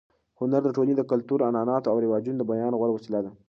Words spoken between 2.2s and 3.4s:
د بیان غوره وسیله ده.